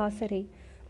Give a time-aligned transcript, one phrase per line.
[0.00, 0.42] பாசறை.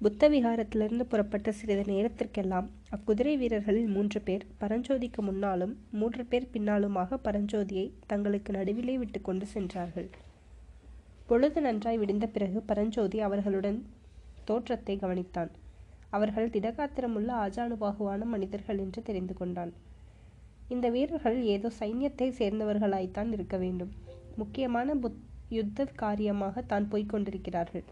[0.05, 7.87] புத்த விகாரத்திலிருந்து புறப்பட்ட சிறிது நேரத்திற்கெல்லாம் அக்குதிரை வீரர்களில் மூன்று பேர் பரஞ்சோதிக்கு முன்னாலும் மூன்று பேர் பின்னாலுமாக பரஞ்சோதியை
[8.13, 10.09] தங்களுக்கு நடுவிலே விட்டு கொண்டு சென்றார்கள்.
[11.31, 13.79] பொழுது நன்றாய் விடிந்த பிறகு பரஞ்சோதி அவர்களுடன்
[14.49, 15.51] தோற்றத்தை கவனித்தான்.
[16.17, 19.73] அவர்கள் திடகாத்திரமுள்ள ஆஜானுபாகுவான மனிதர்கள் என்று தெரிந்து கொண்டான்.
[20.75, 23.93] இந்த வீரர்கள் ஏதோ சைன்யத்தை சேர்ந்தவர்களாய்த்தான் இருக்க வேண்டும்.
[24.37, 25.21] முக்கியமான புத்
[25.59, 27.85] யுத்த காரியமாக தான் போய்க் கொண்டிருக்கிறார்கள்.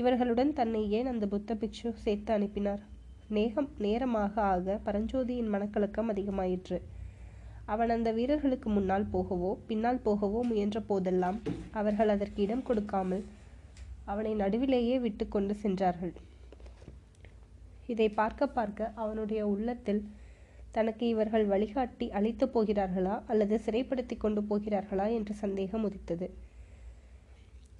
[0.00, 2.82] இவர்களுடன் தன்னை ஏன் அந்த புத்த பிக்ஷு சேர்த்து அனுப்பினார்?
[3.30, 6.78] நேகம் நேரமாக ஆக பரஞ்சோதியின் மனக்கலக்கம் அதிகமாயிற்று.
[7.72, 11.38] அவன் அந்த வீரர்களுக்கு முன்னால் போகவோ பின்னால் போகவோ முயன்ற போதெல்லாம்
[11.80, 13.24] அவர்கள் அதற்கு இடம் கொடுக்காமல்
[14.04, 16.14] அவனை நடுவிலேயே விட்டு கொண்டு சென்றார்கள்.
[17.86, 20.02] இதை பார்க்க பார்க்க அவனுடைய உள்ளத்தில்
[20.72, 26.26] தனக்கு இவர்கள் வழிகாட்டி அழைத்து போகிறார்களா அல்லது சிறைப்படுத்தி கொண்டு போகிறார்களா என்ற சந்தேகம் உதித்தது.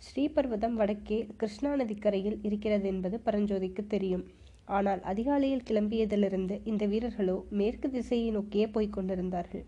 [0.06, 4.24] ஸ்ரீபர்வதம் வடக்கே கிருஷ்ணா நதிக்கரையில் இருக்கிறது என்பது பரஞ்சோதிக்கு தெரியும்.
[4.76, 9.64] ஆனால் அதிகாலையில் கிளம்பியதிலிருந்து இந்த வீரர்களோ மேற்கு திசையை நோக்கியே போய்க் கொண்டிருந்தார்கள்.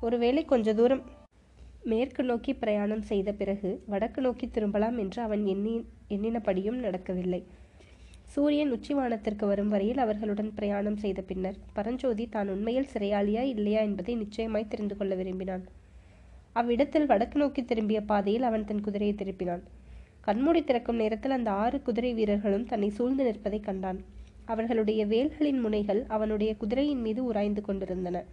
[0.00, 1.02] ஒருவேளை கொஞ்ச தூரம்
[1.90, 5.74] மேற்கு நோக்கி பிரயாணம் செய்த பிறகு வடக்கு நோக்கி திரும்பலாம் என்று அவன் எண்ணி
[6.14, 7.40] எண்ணினபடியும் நடக்கவில்லை.
[8.34, 14.72] சூரியன் உச்சிவானத்திற்கு வரும் வரையில் அவர்களுடன் பிரயாணம் செய்த பின்னர் பரஞ்சோதி தான் உண்மையில் சிறையாளியா இல்லையா என்பதை நிச்சயமாய்
[14.72, 15.64] தெரிந்து கொள்ள விரும்பினான்.
[16.52, 19.62] அவ்விடத்தில் வடக்கு நோக்கி திரும்பிய பாதையில் அவன் தன் குதிரையை திருப்பினான்.
[20.20, 24.04] கண்மூடி திறக்கும் நேரத்தில் அந்த ஆறு குதிரை வீரர்களும் தன்னை சூழ்ந்து நிற்பதை கண்டான்.
[24.44, 28.24] அவர்களுடைய வேல்களின் முனைகள் அவனுடைய குதிரையின் மீது உராய்ந்து கொண்டிருந்தன.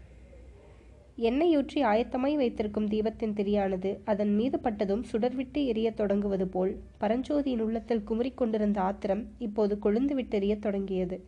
[1.17, 8.37] எண்ணெயூற்றி ஆயத்தமாய் வைத்திருக்கும் தீபத்தின் திரியானது அதன் மீது பட்டதும் சுடர்விட்டு எரியத் தொடங்குவது போல் பரஞ்சோதியின் உள்ளத்தில் குமுறிக்
[8.37, 11.25] கொண்டிருந்த ஆத்திரம் இப்போது கொழுந்து விட்டெரியத் தொடங்கியது.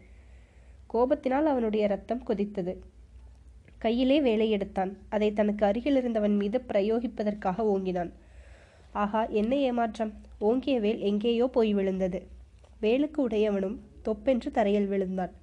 [0.94, 2.76] கோபத்தினால் அவனுடைய ரத்தம் கொதித்தது.
[3.80, 8.12] கையிலே வேலை எடுத்தான் அதை தனக்கு அருகில் இருந்தவன் மீது பிரயோகிப்பதற்காக ஓங்கினான்.
[8.92, 10.14] ஆகா என்ன ஏமாற்றம்.
[10.40, 12.20] ஓங்கிய வேல் எங்கேயோ போய் விழுந்தது.
[12.82, 15.34] வேலுக்கு உடையவனும் தொப்பென்று தரையில் விழுந்தான்.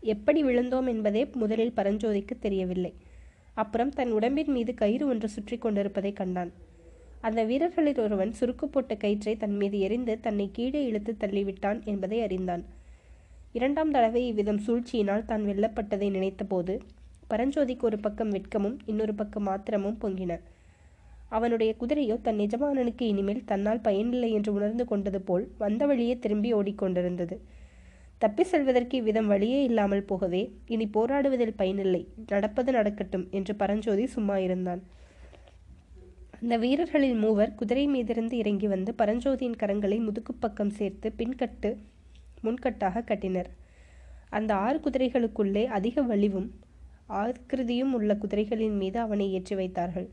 [0.00, 2.92] எப்படி விழுந்தோம் என்பதே முதலில் பரஞ்சோதிக்கு தெரியவில்லை.
[3.54, 6.52] அப்புறம் தன் உடம்பின் மீது கயிறு ஒன்று சுற்றி கொண்டிருப்பதை கண்டான்.
[7.20, 12.64] அந்த வீரர்களில் ஒருவன் சுருக்கு போட்ட கயிற்றை தன் மீது எரிந்து தன்னை கீழே இழுத்து தள்ளிவிட்டான் என்பதை அறிந்தான்.
[13.56, 16.74] இரண்டாம் தடவை இவ்விதம் சூழ்ச்சியினால் தான் வெல்லப்பட்டதை நினைத்தபோது
[17.30, 20.32] பரஞ்சோதிக்கு ஒரு பக்கம் வெட்கமும் இன்னொரு பக்கம் ஆத்திரமும் பொங்கின.
[21.28, 27.36] அவனுடைய குதிரையோ தன் எஜமானனுக்கு இனிமேல் தன்னால் பயனில்லை என்று உணர்ந்து கொண்டது போல் வந்த வழியே திரும்பி ஓடிக்கொண்டிருந்தது.
[28.18, 30.42] தப்பி செல்வதற்கு இவ்விதம் வழியே இல்லாமல் போகவே
[30.74, 34.82] இனி போராடுவதில் பயனில்லை நடப்பது நடக்கட்டும் என்று பரஞ்சோதி சும்மா இருந்தான்.
[36.40, 41.70] அந்த வீரர்களில் மூவர் குதிரை மீதிருந்து இறங்கி வந்து பரஞ்சோதியின் கரங்களை முதுகுப்பக்கம் சேர்த்து பின்கட்டு
[42.46, 43.50] முன்கட்டாக கட்டினர்.
[44.30, 46.48] அந்த ஆறு குதிரைகளுக்குள்ளே அதிக வலிவும்
[47.18, 50.08] ஆக்கிருதியும் உள்ள குதிரைகளின் மீது அவனை ஏற்றி வைத்தார்கள்.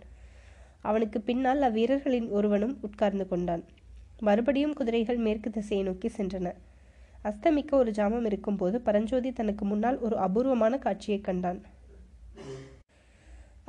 [0.81, 3.63] அவனுக்கு பின்னால் அவ்வீரர்களின் ஒருவனும் உட்கார்ந்து கொண்டான்.
[4.19, 6.47] மறுபடியும் குதிரைகள் மேற்கு திசையை நோக்கி சென்றன.
[7.23, 11.59] அஸ்தமிக்க ஒரு ஜாமம் இருக்கும்போது பரஞ்சோதி தனக்கு முன்னால் ஒரு அபூர்வமான காட்சியை கண்டான்.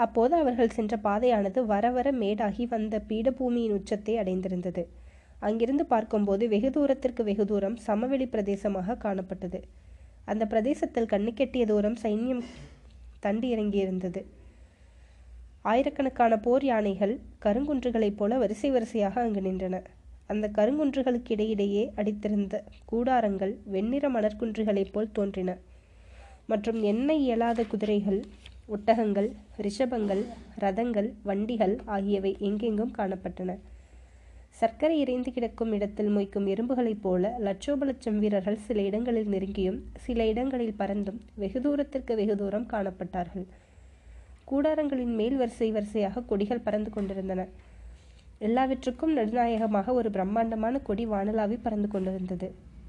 [0.04, 4.82] அப்போது அவர்கள் சென்ற பாதையானது வர வர மேடாகி வந்த பீடபூமியின் உச்சத்தை அடைந்திருந்தது.
[5.38, 9.62] அங்கிருந்து பார்க்கும்போது வெகு தூரத்திற்கு வெகு தூரம் சமவெளி பிரதேசமாக காணப்பட்டது.
[10.24, 12.42] அந்த பிரதேசத்தில் கண்ணுக்கெட்டிய தூரம் சைன்யம்
[13.20, 14.24] தண்டி இறங்கியிருந்தது.
[15.62, 19.82] ஆயிரக்கணக்கான போர் யானைகள் கருங்குன்றுகளைப் போல வரிசை வரிசையாக அங்கு நின்றன.
[20.26, 22.62] அந்த கருங்குன்றுகளுக்கு இடையிடையே அடித்திருந்த
[22.92, 25.56] கூடாரங்கள் வெண்ணிற மணற்குன்றுகளைப் போல் தோன்றின.
[26.46, 28.22] மற்றும் எண்ணெய் இயலாத குதிரைகள்
[28.68, 30.24] ஒட்டகங்கள் ரிஷபங்கள்
[30.60, 33.58] ரதங்கள் வண்டிகள் ஆகியவை எங்கெங்கும் காணப்பட்டன.
[34.58, 40.76] சர்க்கரை இறைந்து கிடக்கும் இடத்தில் மொய்க்கும் எறும்புகளைப் போல லட்சோப லட்சம் வீரர்கள் சில இடங்களில் நெருங்கியும் சில இடங்களில்
[40.78, 43.46] பறந்தும் வெகு தூரத்திற்கு வெகு தூரம் காணப்பட்டார்கள்.
[44.50, 47.46] கூடாரங்களின் மேல் வரிசை வரிசையாக கொடிகள் பறந்து கொண்டிருந்தன.
[48.38, 52.48] எல்லாவற்றுக்கும் நடுநாயகமாக ஒரு பிரம்மாண்டமான கொடி வானலாவி பறந்து கொண்டிருந்தது.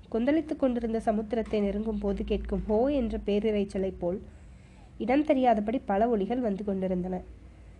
[0.10, 4.20] கொந்தளித்துக் கொண்டிருந்த சமுத்திரத்தை நெருங்கும் போது கேட்கும் ஹோ என்ற பேரிரைச்சலைப் போல்
[4.98, 7.16] இடம் தெரியாதபடி பல ஒளிகள் வந்து கொண்டிருந்தன.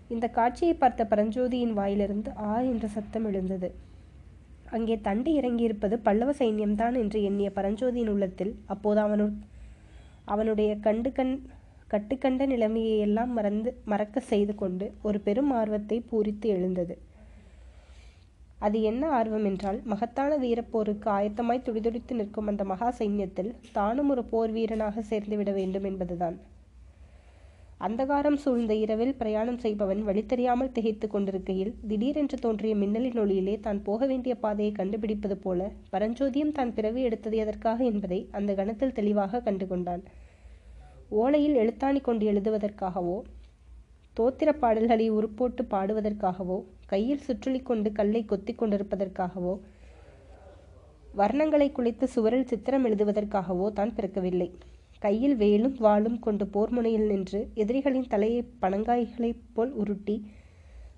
[0.10, 3.70] இந்த காட்சியை பார்த்த பரஞ்சோதியின் வாயிலிருந்து ஆ என்ற சத்தம் எழுந்தது.
[4.66, 9.28] அங்கே தண்டி இறங்கியிருப்பது பல்லவ சைன்யம்தான் என்று எண்ணிய பரஞ்சோதியின் உள்ளத்தில் அப்போது அவனு
[10.26, 11.34] அவனுடைய கண்டு கண்
[11.92, 16.96] கட்டுக்கண்ட நிலைமையை எல்லாம் மறந்து மறக்க செய்து கொண்டு ஒரு பெரும் ஆர்வத்தை பூரித்து எழுந்தது.
[18.60, 24.52] அது என்ன ஆர்வம் என்றால் மகத்தான வீரப்போருக்கு ஆயத்தமாய் துடிதுடித்து நிற்கும் அந்த மகா சைன்யத்தில் தானும் ஒரு போர்
[24.52, 26.38] வீரனாக சேர்ந்து விட வேண்டும் என்பதுதான்.
[27.82, 34.06] அந்தகாரம் சூழ்ந்த இரவில் பிரயாணம் செய்பவன் வழி தெரியாமல் திகைத்து கொண்டிருக்கையில் திடீரென்று தோன்றிய மின்னலின் ஒளியிலே தான் போக
[34.06, 40.04] வேண்டிய பாதையை கண்டுபிடிப்பது போல பரஞ்சோதியும் தான் பிறவி எடுத்தது எதற்காக என்பதை அந்த கணத்தில் தெளிவாக கண்டு கொண்டான்
[41.16, 43.18] ஓலையில் எழுத்தாணி கொண்டு எழுதுவதற்காகவோ
[44.18, 49.54] தோத்திர பாடல்களை உருப்போட்டு பாடுவதற்காகவோ கையில் சுற்றுலி கொண்டு கல்லை கொத்தி கொண்டிருப்பதற்காகவோ
[51.18, 54.50] வர்ணங்களை குளித்து சுவரில் சித்திரம் எழுதுவதற்காகவோ தான் பிறக்கவில்லை.
[55.02, 60.16] கையில் வேலும் வாளும் கொண்டு போர் முனையில் நின்று எதிரிகளின் தலையை பனங்காய்களைப் போல் உருட்டி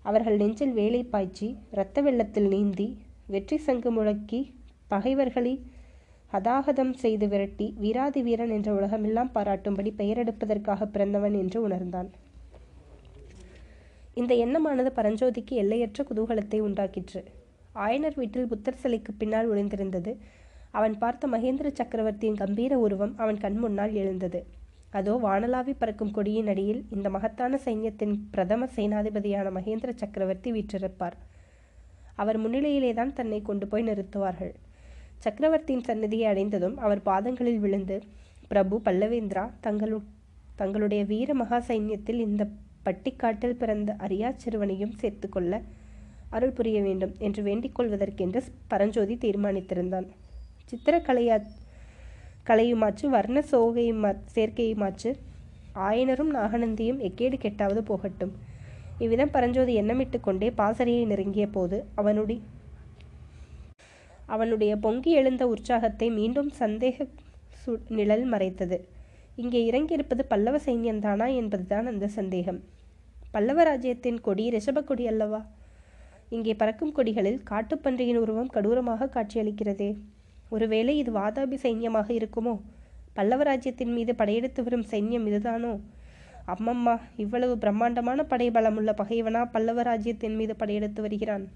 [0.04, 2.88] அவர்கள் நெஞ்சில் வேலை பாய்ச்சி இரத்த வெள்ளத்தில் நீந்தி
[3.28, 4.40] வெற்றி சங்கு முழக்கி
[4.88, 5.54] பகைவர்களை
[6.34, 12.10] ஹதாகதம் செய்து விரட்டி வீராதி வீரன் என்ற உலகமெல்லாம் பாராட்டும்படி பெயரெடுப்பதற்காக பிறந்தவன் என்று உணர்ந்தான்.
[14.14, 17.22] இந்த எண்ணமானது பரஞ்சோதிக்கு எல்லையற்ற குதூகலத்தை உண்டாக்கிற்று.
[17.76, 20.12] ஆயனர் வீட்டில் புத்தர் சிலைக்கு பின்னால் ஒளிந்திருந்தது
[20.72, 24.40] அவன் பார்த்த மகேந்திர சக்கரவர்த்தியின் கம்பீர உருவம் அவன் கண் முன்னால் எழுந்தது.
[24.92, 31.18] அதோ வானலாவி பறக்கும் கொடியின் அடியில் இந்த மகத்தான சைன்யத்தின் பிரதம சேனாதிபதியான மகேந்திர சக்கரவர்த்தி வீற்றிருப்பார்.
[32.16, 34.54] அவர் முன்னிலையிலே தான் தன்னை கொண்டு போய் நிறுத்துவார்கள்.
[35.26, 37.98] சக்கரவர்த்தியின் சன்னதியை அடைந்ததும் அவர் பாதங்களில் விழுந்து
[38.48, 39.98] பிரபு பல்லவேந்திரா தங்களு
[40.56, 42.44] தங்களுடைய வீர மகா சைன்யத்தில் இந்த
[42.86, 45.62] பட்டிக்காட்டில் பிறந்த அரியா சிறுவனையும் சேர்த்துக்கொள்ள
[46.30, 50.08] அருள் புரிய வேண்டும் என்று வேண்டிக் கொள்வதற்கென்று பரஞ்சோதி தீர்மானித்திருந்தான்.
[50.70, 51.38] சித்திரக்கலையா
[52.50, 55.10] கலையுமாச்சு வர்ண சோகையுமா சேர்க்கையுமாச்சு
[55.88, 58.34] ஆயனரும் நாகநந்தியும் எக்கேடு கெட்டாவது போகட்டும்.
[59.04, 62.40] இவ்விதம் பரஞ்சோதி எண்ணமிட்டு கொண்டே பாசறையை நெருங்கிய போது அவனுடைய
[64.36, 67.06] அவனுடைய பொங்கி எழுந்த உற்சாகத்தை மீண்டும் சந்தேக
[67.60, 68.78] சு நிழல் மறைத்தது.
[69.42, 72.60] இங்கே இறங்கியிருப்பது பல்லவ சைன்யந்தானா என்பதுதான் அந்த சந்தேகம்.
[73.32, 75.42] பல்லவ ராஜ்யத்தின் கொடி ரிஷப கொடி அல்லவா?
[76.36, 79.90] இங்கே பறக்கும் கொடிகளில் காட்டுப்பன்றியின் உருவம் கடூரமாக காட்சியளிக்கிறதே.
[80.50, 82.60] ஒருவேளை இது வாதாபி சைன்யமாக இருக்குமோ?
[83.14, 85.80] பல்லவ ராஜ்யத்தின் மீது படையெடுத்து வரும் சைன்யம் இதுதானோ?
[86.48, 91.48] அம்மம்மா இவ்வளவு பிரம்மாண்டமான படைபலமுள்ள பகைவனா பல்லவ ராஜ்யத்தின் மீது படையெடுத்து வருகிறான்?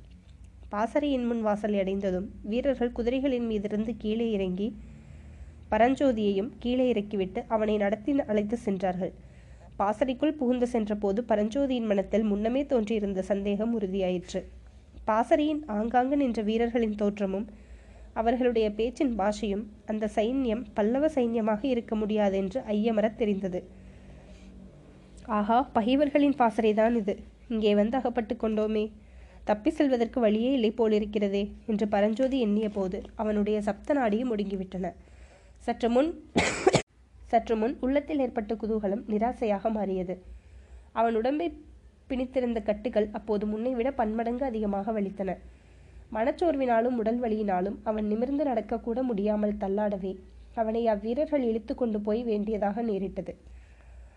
[0.70, 4.76] பாசறையின் முன் வாசலை அடைந்ததும் வீரர்கள் குதிரைகளின் மீதிருந்து கீழே இறங்கி
[5.72, 9.14] பரஞ்சோதியையும் கீழே இறக்கிவிட்டு அவனை நடத்தி அழைத்து சென்றார்கள்.
[9.78, 14.42] பாசறைக்குள் புகுந்து சென்றபோது பரஞ்சோதியின் மனத்தில் முன்னமே தோன்றியிருந்த சந்தேகம் உறுதியாயிற்று.
[15.06, 17.48] பாசறையின் ஆங்காங்கு நின்ற வீரர்களின் தோற்றமும்
[18.14, 23.60] அவர்களுடைய பேச்சின் பாஷையும் அந்த சைன்யம் பல்லவ சைன்யமாக இருக்க முடியாது என்று ஐயமரத் தெரிந்தது.
[25.38, 27.16] ஆஹா பகைவர்களின் பாசறைதான் இது.
[27.48, 28.92] இங்கே வந்து அகப்பட்டு கொண்டோமே.
[29.44, 34.90] தப்பி செல்வதற்கு வழியே இல்லை போலிருக்கிறதே என்று பரஞ்சோதி எண்ணிய போது அவனுடைய சப்த நாடியும் முடுங்கிவிட்டன
[35.68, 36.12] சற்று முன்
[37.32, 40.16] சற்று முன் உள்ளத்தில் ஏற்பட்ட குதூகலம் நிராசையாக மாறியது.
[40.92, 41.48] அவன் உடம்பை
[42.08, 45.34] பிணித்திருந்த கட்டுகள் அப்போது முன்னை விட பன்மடங்கு அதிகமாக வலித்தன.
[46.12, 50.14] மனச்சோர்வினாலும் உடல் வலியினாலும் அவன் நிமிர்ந்து நடக்கக்கூட முடியாமல் தள்ளாடவே
[50.56, 53.34] அவனை அவ்வீரர்கள் இழுத்து கொண்டு போய் வேண்டியதாக நேரிட்டது.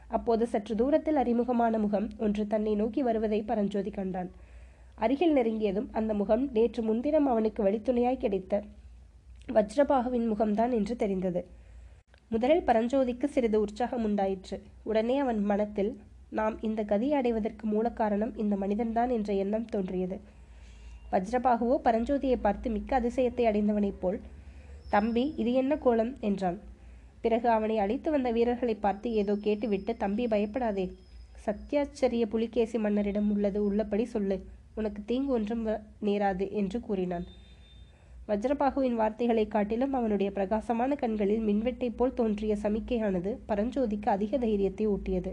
[0.09, 4.31] அப்போது சற்று தூரத்தில் அறிமுகமான முகம் ஒன்று தன்னை நோக்கி வருவதை பரஞ்சோதி கண்டான்.
[4.95, 8.63] அருகில் நெருங்கியதும் அந்த முகம் நேற்று முன்தினம் அவனுக்கு வழித்துணையாய் கிடைத்த
[9.53, 11.41] வஜ்ரபாகுவின் முகம்தான் என்று தெரிந்தது.
[12.31, 14.57] முதலில் பரஞ்சோதிக்கு சிறிது உற்சாகம் உண்டாயிற்று.
[14.83, 15.93] உடனே அவன் மனத்தில்
[16.31, 20.17] நாம் இந்த கதியை அடைவதற்கு மூல காரணம் இந்த மனிதன்தான் என்ற எண்ணம் தோன்றியது.
[21.13, 24.19] வஜ்ரபாகுவோ பரஞ்சோதியை பார்த்து மிக்க அதிசயத்தை அடைந்தவனைப் போல்
[24.91, 26.13] தம்பி இது என்ன கோலம்?
[26.21, 26.59] என்றான்.
[27.21, 30.87] பிறகு அவனை அழைத்து வந்த வீரர்களை பார்த்து ஏதோ கேட்டுவிட்டு தம்பி பயப்படாதே.
[31.47, 34.37] சத்யாச்சரிய புலிகேசி மன்னரிடம் உள்ளது உள்ளபடி சொல்லு.
[34.75, 35.65] உனக்கு தீங்கு ஒன்றும்
[36.03, 37.27] நேராது என்று கூறினான்.
[38.29, 45.33] வஜ்ரபாகுவின் வார்த்தைகளை காட்டிலும் அவனுடைய பிரகாசமான கண்களில் மின்வெட்டை போல் தோன்றிய சமிக்கையானது பரஞ்சோதிக்கு அதிக தைரியத்தை ஊட்டியது.